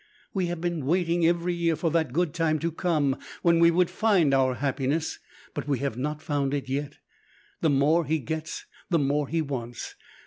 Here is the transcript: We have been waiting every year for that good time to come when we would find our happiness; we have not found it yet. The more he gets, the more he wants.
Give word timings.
We 0.33 0.47
have 0.47 0.59
been 0.59 0.87
waiting 0.87 1.27
every 1.27 1.53
year 1.53 1.75
for 1.75 1.91
that 1.91 2.11
good 2.11 2.33
time 2.33 2.57
to 2.57 2.71
come 2.71 3.17
when 3.43 3.59
we 3.59 3.69
would 3.69 3.91
find 3.91 4.33
our 4.33 4.55
happiness; 4.55 5.19
we 5.67 5.77
have 5.77 5.95
not 5.95 6.23
found 6.23 6.55
it 6.55 6.67
yet. 6.67 6.97
The 7.59 7.69
more 7.69 8.05
he 8.05 8.17
gets, 8.17 8.65
the 8.89 8.97
more 8.97 9.27
he 9.27 9.43
wants. 9.43 9.93